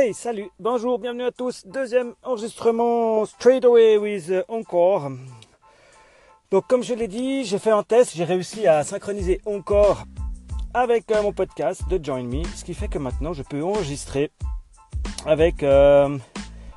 [0.00, 1.66] Hey, salut, bonjour, bienvenue à tous.
[1.66, 5.10] Deuxième enregistrement straight away with Encore.
[6.52, 10.04] Donc comme je l'ai dit, j'ai fait un test, j'ai réussi à synchroniser Encore
[10.72, 14.30] avec euh, mon podcast de Join Me, ce qui fait que maintenant je peux enregistrer
[15.26, 16.16] avec euh,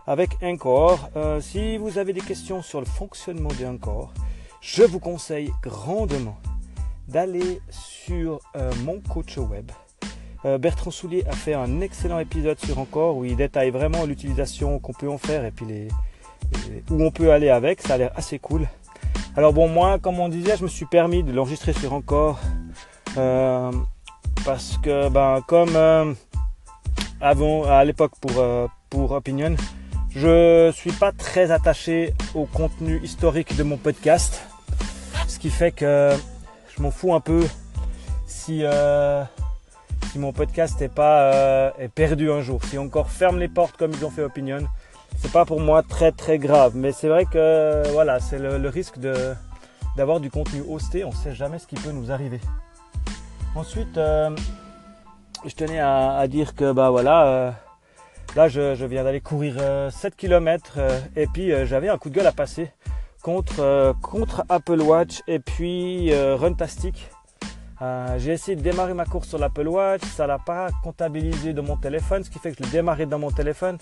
[0.08, 1.12] avec Encore.
[1.16, 4.12] Euh, si vous avez des questions sur le fonctionnement de Encore,
[4.62, 6.40] je vous conseille grandement
[7.08, 8.40] d'aller sur
[8.84, 9.70] mon coach web
[10.44, 14.80] euh, Bertrand Soulier a fait un excellent épisode sur Encore où il détaille vraiment l'utilisation
[14.80, 15.88] qu'on peut en faire et puis
[16.90, 17.82] où on peut aller avec.
[17.82, 18.68] Ça a l'air assez cool.
[19.38, 22.40] Alors bon, moi, comme on disait, je me suis permis de l'enregistrer sur Encore
[23.18, 23.72] euh,
[24.44, 26.14] parce que, ben, comme euh,
[27.22, 29.56] avant, à l'époque pour, Opinion,
[30.10, 34.42] je suis pas très attaché au contenu historique de mon podcast,
[35.28, 36.14] ce qui fait que
[36.76, 37.48] je m'en fous un peu
[38.26, 38.64] si
[40.12, 43.78] si mon podcast est pas euh, est perdu un jour, si encore ferme les portes
[43.78, 44.68] comme ils ont fait Opinion,
[45.18, 46.74] c'est pas pour moi très très grave.
[46.76, 49.14] Mais c'est vrai que voilà, c'est le, risque de
[49.96, 51.06] d'avoir du contenu hosté.
[51.06, 52.42] On sait jamais ce qui peut nous arriver.
[53.56, 54.36] Ensuite, euh,
[55.46, 57.52] je tenais à, dire que bah voilà, euh,
[58.36, 59.56] là je, viens d'aller courir
[59.92, 60.78] 7 km
[61.16, 62.70] et puis j'avais un coup de gueule à passer
[63.22, 67.10] contre contre Apple Watch et puis Runtastic.
[67.82, 71.62] Euh, j'ai essayé de démarrer ma course sur l'Apple Watch, ça l'a pas comptabilisé de
[71.62, 73.78] mon téléphone, ce qui fait que je l'ai démarré dans mon téléphone.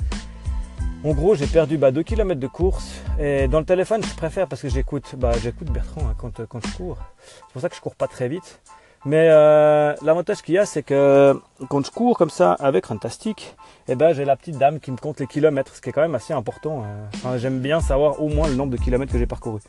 [1.03, 3.01] En gros, j'ai perdu bah, 2 km de course.
[3.19, 5.31] Et dans le téléphone, je préfère parce que j'écoute bah,
[5.71, 6.97] Bertrand hein, quand, quand je cours.
[7.25, 8.61] C'est pour ça que je cours pas très vite.
[9.05, 13.55] Mais euh, l'avantage qu'il y a, c'est que quand je cours comme ça avec Runtastic,
[13.87, 16.01] eh ben, j'ai la petite dame qui me compte les kilomètres, ce qui est quand
[16.01, 16.83] même assez important.
[16.83, 17.37] Hein.
[17.37, 19.61] J'aime bien savoir au moins le nombre de kilomètres que j'ai parcouru.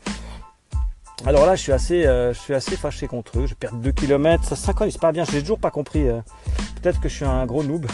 [1.23, 3.45] Alors là, je suis assez, euh, je suis assez fâché contre eux.
[3.45, 5.23] Je perds 2 km, ça synchronise pas bien.
[5.23, 6.07] J'ai toujours pas compris.
[6.07, 6.19] Euh,
[6.81, 7.85] peut-être que je suis un gros noob.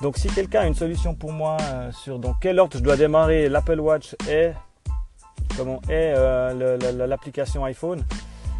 [0.00, 2.96] Donc si quelqu'un a une solution pour moi euh, sur dans quel ordre je dois
[2.96, 4.50] démarrer l'Apple Watch et
[5.56, 6.14] comment est
[6.94, 8.04] l'application iPhone,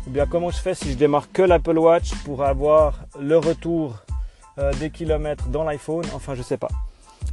[0.06, 3.96] ou bien comment je fais si je démarre que l'Apple Watch pour avoir le retour
[4.78, 6.68] des kilomètres dans l'iPhone, enfin je sais pas.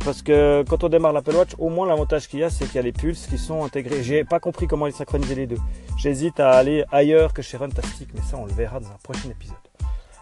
[0.07, 2.75] Parce que quand on démarre l'Apple Watch, au moins l'avantage qu'il y a, c'est qu'il
[2.75, 4.03] y a les pulses qui sont intégrés.
[4.03, 5.57] J'ai pas compris comment ils synchroniser les deux.
[5.97, 9.29] J'hésite à aller ailleurs que chez Runtastic, mais ça on le verra dans un prochain
[9.29, 9.57] épisode.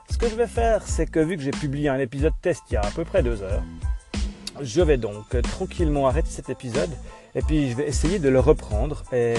[0.09, 2.73] Ce que je vais faire, c'est que vu que j'ai publié un épisode test il
[2.73, 3.61] y a à peu près deux heures,
[4.59, 6.89] je vais donc tranquillement arrêter cet épisode
[7.35, 9.35] et puis je vais essayer de le reprendre et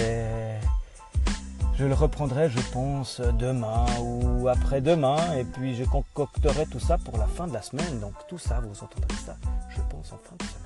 [1.76, 5.34] je le reprendrai, je pense, demain ou après-demain.
[5.36, 8.00] Et puis je concocterai tout ça pour la fin de la semaine.
[8.00, 9.36] Donc tout ça, vous entendrez ça,
[9.68, 10.62] je pense, en fin de semaine.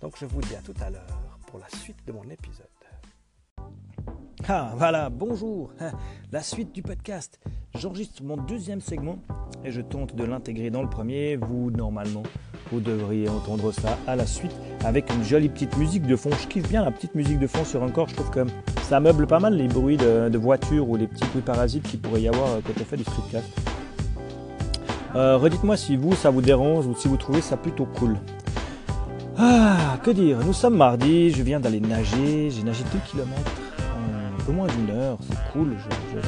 [0.00, 2.66] Donc je vous dis à tout à l'heure pour la suite de mon épisode.
[4.48, 5.72] Ah voilà, bonjour,
[6.32, 7.38] la suite du podcast.
[7.74, 9.18] J'enregistre mon deuxième segment
[9.64, 11.36] et je tente de l'intégrer dans le premier.
[11.36, 12.22] Vous, normalement,
[12.72, 16.30] vous devriez entendre ça à la suite avec une jolie petite musique de fond.
[16.40, 18.08] Je kiffe bien la petite musique de fond sur encore.
[18.08, 18.46] Je trouve que
[18.82, 22.00] ça meuble pas mal les bruits de, de voitures ou les petits bruits parasites qu'il
[22.00, 23.46] pourrait y avoir quand on fait du streetcast.
[25.14, 28.16] Euh, redites-moi si vous, ça vous dérange ou si vous trouvez ça plutôt cool.
[29.36, 30.38] Ah, que dire?
[30.44, 33.28] Nous sommes mardi, je viens d'aller nager, j'ai nagé 2 km
[33.77, 33.77] un
[34.52, 35.76] moins d'une heure, c'est cool,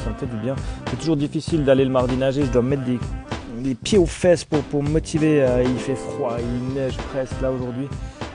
[0.03, 0.55] ça me fait du bien.
[0.89, 4.61] C'est toujours difficile d'aller le mardi nager, je dois mettre des, pieds aux fesses pour,
[4.63, 7.87] pour me motiver, euh, il fait froid, il neige presque là aujourd'hui.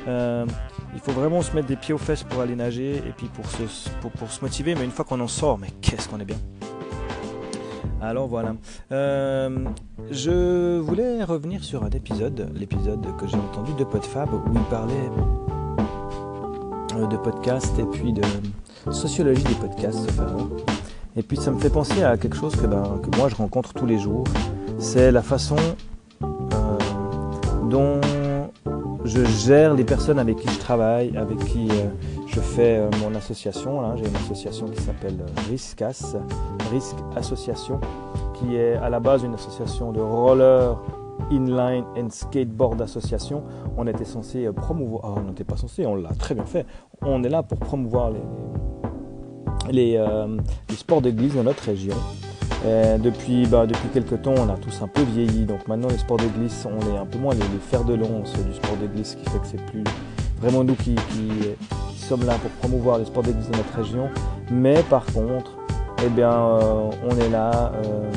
[0.08, 0.46] Euh,
[0.94, 3.46] il faut vraiment se mettre des pieds aux fesses pour aller nager et puis pour
[3.46, 3.62] se,
[4.00, 6.38] pour, se motiver, mais une fois qu'on en sort, mais qu'est-ce qu'on est bien.
[8.00, 8.54] Alors voilà.
[8.92, 9.64] Euh,
[10.10, 15.10] je voulais revenir sur un épisode, l'épisode que j'ai entendu de PodFab où il parlait
[17.04, 18.22] de podcast et puis de
[18.90, 20.08] sociologie des podcasts.
[21.16, 23.72] Et puis ça me fait penser à quelque chose que, ben, que moi je rencontre
[23.72, 24.24] tous les jours.
[24.78, 25.56] C'est la façon
[27.70, 28.00] dont
[29.04, 31.86] je gère les personnes avec qui je travaille, avec qui euh,
[32.26, 33.96] je fais euh, mon association.
[33.96, 35.16] J'ai une association qui s'appelle
[35.48, 36.16] RISCAS,
[36.72, 37.80] Risk Association,
[38.34, 40.76] qui est à la base une association de roller,
[41.30, 43.42] inline and skateboard association.
[43.76, 46.66] On était censé promouvoir, ah, on n'était pas censé, on l'a très bien fait.
[47.02, 48.20] On est là pour promouvoir les,
[49.70, 50.36] les, euh,
[50.68, 51.94] les sports d'église dans notre région.
[52.64, 55.44] Euh, depuis, bah, depuis quelques temps, on a tous un peu vieilli.
[55.44, 58.32] Donc maintenant, les sports de glisse, on est un peu moins les, fers de lance
[58.32, 59.84] du sport de glisse, ce qui fait que c'est plus
[60.40, 60.96] vraiment nous qui,
[61.94, 64.08] sommes là pour promouvoir les sports de glisse dans notre région.
[64.50, 65.56] Mais par contre,
[66.04, 68.10] eh bien, euh, on est là euh,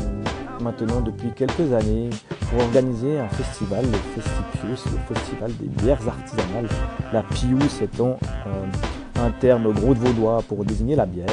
[0.61, 2.09] maintenant depuis quelques années
[2.49, 6.67] pour organiser un festival, le Festipius, le festival des bières artisanales.
[7.13, 8.17] La Pius étant
[9.15, 11.27] un terme gros de vaudois pour désigner la bière.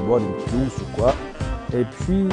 [0.00, 1.14] On boit une Pius ou quoi.
[1.74, 2.28] Et puis,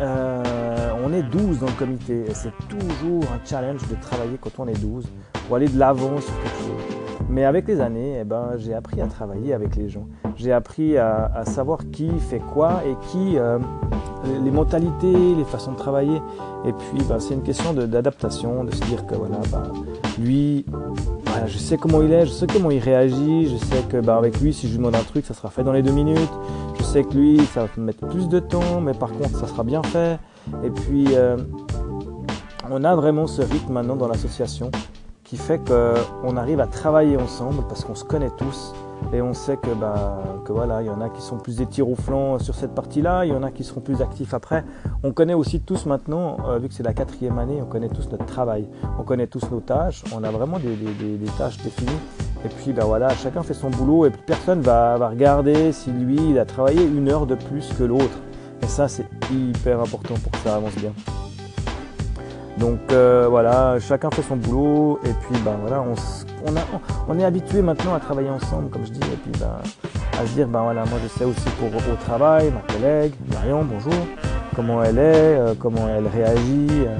[0.00, 4.66] euh, on est 12 dans le comité c'est toujours un challenge de travailler quand on
[4.66, 5.04] est 12
[5.46, 6.96] pour aller de l'avant sur quelque chose.
[7.28, 10.06] Mais avec les années, eh ben, j'ai appris à travailler avec les gens.
[10.36, 13.58] J'ai appris à, savoir qui fait quoi et qui, euh,
[14.44, 16.20] les mentalités, les façons de travailler.
[16.66, 19.62] Et puis, ben, c'est une question d'adaptation, de, se dire que voilà, ben,
[20.18, 20.64] lui,
[21.46, 24.40] je sais comment il est, je sais comment il réagit, je sais que ben, avec
[24.40, 26.32] lui, si je lui demande un truc, ça sera fait dans les deux minutes.
[26.78, 29.64] Je sais que lui, ça va mettre plus de temps, mais par contre, ça sera
[29.64, 30.18] bien fait.
[30.64, 31.36] Et puis, euh,
[32.70, 34.70] on a vraiment ce rythme maintenant dans l'association
[35.24, 38.72] qui fait qu'on arrive à travailler ensemble parce qu'on se connaît tous
[39.12, 41.82] et on sait que, bah, que voilà, il y en a qui sont plus des
[41.82, 44.64] au flanc sur cette partie-là, il y en a qui seront plus actifs après.
[45.02, 48.08] On connaît aussi tous maintenant, euh, vu que c'est la quatrième année, on connaît tous
[48.10, 48.66] notre travail,
[48.98, 50.76] on connaît tous nos tâches, on a vraiment des,
[51.38, 51.90] tâches définies.
[52.44, 56.30] Et puis bah voilà, chacun fait son boulot et personne va, va regarder si lui
[56.30, 58.18] il a travaillé une heure de plus que l'autre.
[58.62, 60.92] Et ça c'est hyper important pour que ça avance bien.
[62.58, 65.94] Donc euh, voilà, chacun fait son boulot et puis ben voilà, on,
[67.08, 69.58] on, est habitué maintenant à travailler ensemble, comme je dis, et puis ben,
[70.18, 73.62] à se dire ben voilà, moi je sais aussi pour au travail, ma collègue Marion,
[73.62, 73.92] bonjour,
[74.54, 75.02] comment elle est,
[75.38, 76.96] euh, comment elle réagit, euh,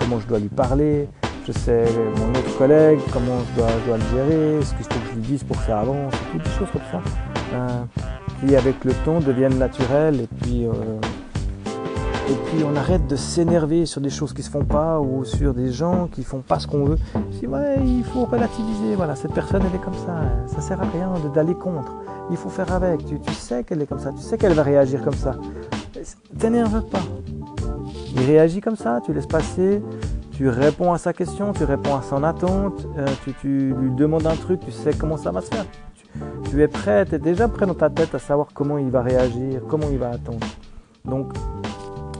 [0.00, 1.08] comment je dois lui parler.
[1.46, 1.84] Je sais
[2.16, 5.22] mon autre collègue, comment je dois, dois le gérer, ce je faut que je lui
[5.22, 7.00] dise pour faire avance, toutes des choses comme ça,
[8.40, 10.66] qui avec le temps deviennent naturelles et puis
[12.30, 15.54] et puis on arrête de s'énerver sur des choses qui se font pas ou sur
[15.54, 16.98] des gens qui font pas ce qu'on veut.
[17.32, 18.94] Je dis ouais, il faut relativiser.
[18.96, 20.20] Voilà, cette personne elle est comme ça.
[20.46, 21.94] Ça sert à rien d'aller contre.
[22.30, 23.04] Il faut faire avec.
[23.06, 24.12] Tu, sais qu'elle est comme ça.
[24.12, 25.36] Tu sais qu'elle va réagir comme ça.
[26.38, 27.00] T'énerve pas.
[28.14, 29.00] Il réagit comme ça.
[29.06, 29.82] Tu laisses passer.
[30.32, 31.54] Tu réponds à sa question.
[31.54, 32.86] Tu réponds à son attente.
[32.98, 33.06] Euh,
[33.40, 34.60] tu, lui demandes un truc.
[34.60, 35.64] Tu sais comment ça va se faire.
[35.94, 37.06] Tu, tu es prêt.
[37.06, 39.98] Tu es déjà prêt dans ta tête à savoir comment il va réagir, comment il
[39.98, 40.46] va attendre.
[41.06, 41.32] Donc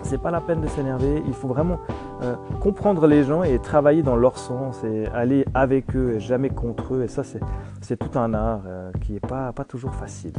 [0.09, 1.23] c'est pas la peine de s'énerver.
[1.27, 1.79] Il faut vraiment
[2.23, 6.49] euh, comprendre les gens et travailler dans leur sens et aller avec eux et jamais
[6.49, 7.03] contre eux.
[7.05, 10.33] Et ça, c'est tout un art euh, qui n'est pas, pas toujours facile.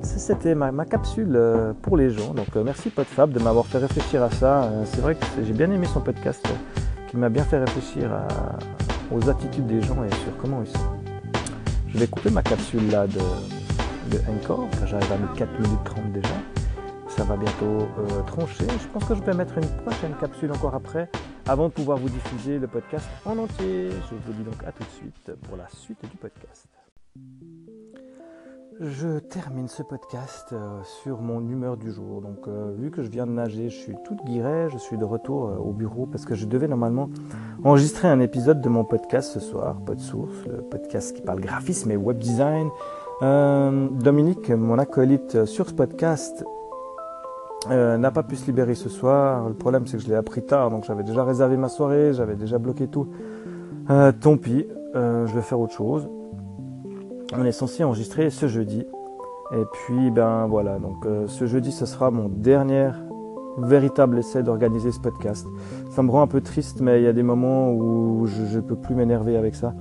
[0.00, 2.32] C'était ma, capsule euh, pour les gens.
[2.32, 4.68] Donc merci PodFab de m'avoir fait réfléchir à ça.
[4.84, 6.44] c'est vrai que j'ai bien aimé son podcast
[7.08, 8.10] qui m'a bien fait réfléchir
[9.14, 10.90] aux attitudes des gens et sur comment ils sont.
[11.88, 13.20] Je vais couper ma capsule là de,
[14.10, 16.61] de Encore, car j'arrive à mes 4 minutes 30 déjà
[17.16, 18.64] ça va bientôt euh, trancher.
[18.80, 21.10] Je pense que je vais mettre une prochaine capsule encore après,
[21.46, 23.90] avant de pouvoir vous diffuser le podcast en entier.
[23.90, 26.68] Je vous dis donc à tout de suite pour la suite du podcast.
[28.80, 32.22] Je termine ce podcast euh, sur mon humeur du jour.
[32.22, 35.04] Donc, euh, vu que je viens de nager, je suis toute guirée, je suis de
[35.04, 37.10] retour au bureau parce que je devais normalement
[37.62, 41.96] enregistrer un épisode de mon podcast ce soir, PodSource, le podcast qui parle graphisme et
[41.96, 42.70] web design.
[43.20, 46.44] Dominique, mon acolyte sur ce podcast,
[47.70, 49.48] euh, n'a pas pu se libérer ce soir.
[49.48, 52.34] Le problème, c'est que je l'ai appris tard, donc j'avais déjà réservé ma soirée, j'avais
[52.34, 53.08] déjà bloqué tout.
[53.90, 56.08] Euh, tant pis, euh, je vais faire autre chose.
[57.36, 58.84] On est censé enregistrer ce jeudi.
[59.54, 62.90] Et puis, ben voilà, donc ce jeudi, ce sera mon dernier
[63.58, 65.46] véritable essai d'organiser ce podcast.
[65.90, 68.62] Ça me rend un peu triste, mais il y a des moments où je ne
[68.62, 69.74] peux plus m'énerver avec ça.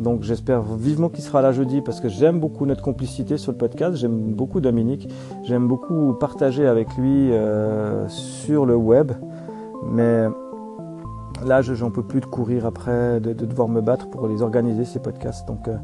[0.00, 3.58] Donc j'espère vivement qu'il sera là jeudi parce que j'aime beaucoup notre complicité sur le
[3.58, 5.06] podcast, j'aime beaucoup Dominique,
[5.44, 9.12] j'aime beaucoup partager avec lui euh, sur le web.
[9.92, 10.24] Mais
[11.44, 14.86] là, je j'en peux plus de courir après, de, devoir me battre pour les organiser
[14.86, 15.46] ces podcasts.
[15.46, 15.76] Donc euh,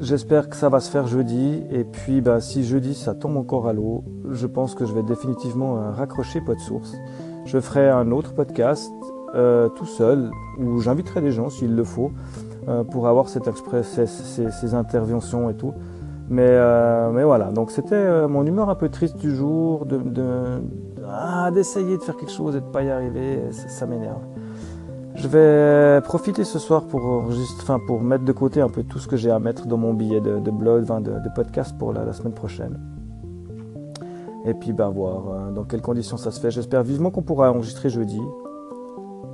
[0.00, 1.62] j'espère que ça va se faire jeudi.
[1.70, 4.02] Et puis bah, si jeudi ça tombe encore à l'eau,
[4.32, 6.96] je pense que je vais définitivement euh, raccrocher PodSource.
[7.44, 8.90] Je ferai un autre podcast
[9.76, 12.12] tout seul où j'inviterai des gens s'il le faut.
[12.68, 13.48] Euh, pour avoir cette
[13.82, 15.72] ces, ces, interventions et tout.
[16.28, 19.86] Mais, euh, mais voilà, donc c'était euh, mon humeur un peu triste du jour,
[21.08, 24.20] ah, d'essayer de faire quelque chose et de pas y arriver, ça, m'énerve.
[25.14, 28.98] Je vais profiter ce soir pour, juste, enfin, pour mettre de côté un peu tout
[28.98, 32.34] ce que j'ai à mettre dans mon billet de, blog, de, podcast pour la, semaine
[32.34, 32.78] prochaine.
[34.44, 36.50] Et puis ben voir dans quelles conditions ça se fait.
[36.50, 38.20] J'espère vivement qu'on pourra enregistrer jeudi.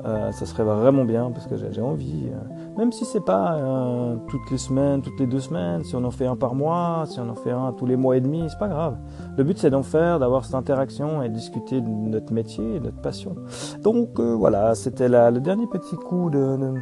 [0.04, 2.26] Euh, ça serait vraiment bien parce que j'ai envie.
[2.26, 6.04] Euh, même si c'est pas euh, toutes les semaines, toutes les deux semaines, si on
[6.04, 8.44] en fait un par mois, si on en fait un tous les mois et demi,
[8.48, 8.98] c'est pas grave.
[9.38, 12.84] Le but c'est d'en faire, d'avoir cette interaction et de discuter de notre métier, de
[12.84, 13.34] notre passion.
[13.82, 16.74] Donc voilà, c'était le dernier petit coup de, de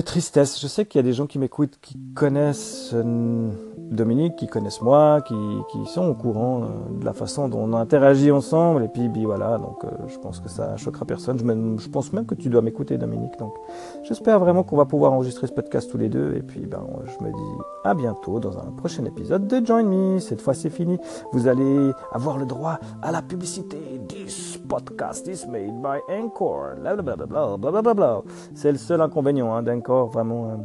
[0.00, 0.60] tristesse.
[0.60, 4.80] Je sais qu'il y a des gens qui m'écoutent qui connaissent euh, Dominique, qui connaissent
[4.80, 5.34] moi, qui,
[5.86, 8.84] sont au courant euh, de la façon dont on interagit ensemble.
[8.84, 11.38] Et puis, voilà, donc euh, je pense que ça choquera personne.
[11.38, 13.38] Je, pense même que tu dois m'écouter, Dominique.
[13.38, 13.54] Donc
[14.02, 16.34] j'espère vraiment qu'on va pouvoir enregistrer ce podcast tous les deux.
[16.34, 20.18] Et puis, ben, je me dis à bientôt dans un prochain épisode de Join Me.
[20.18, 20.98] Cette fois, c'est fini.
[21.32, 23.78] Vous allez avoir le droit à la publicité.
[24.08, 25.98] This podcast is made by.
[27.58, 28.22] Blablabla.
[28.54, 30.50] C'est le seul inconvénient hein, d'Anchor, vraiment.
[30.50, 30.56] Euh,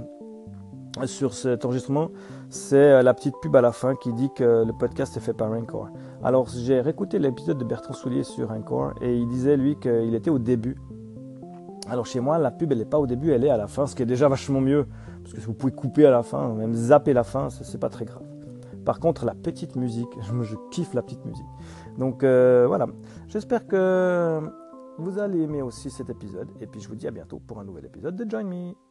[1.05, 2.09] sur cet enregistrement,
[2.49, 5.33] c'est euh, la petite pub à la fin qui dit que le podcast est fait
[5.33, 5.89] par Encore.
[6.23, 10.29] Alors j'ai réécouté l'épisode de Bertrand Soulier sur Encore et il disait lui qu'il était
[10.29, 10.77] au début.
[11.89, 13.87] Alors chez moi, la pub elle n'est pas au début, elle est à la fin,
[13.87, 14.87] ce qui est déjà vachement mieux
[15.23, 18.05] parce que vous pouvez couper à la fin, même zapper la fin, c'est pas très
[18.05, 18.23] grave.
[18.85, 21.45] Par contre, la petite musique, je, je kiffe la petite musique.
[21.97, 22.87] Donc euh, voilà,
[23.27, 24.41] j'espère que
[24.97, 27.63] vous allez aimer aussi cet épisode et puis je vous dis à bientôt pour un
[27.63, 28.88] nouvel épisode de Join Me.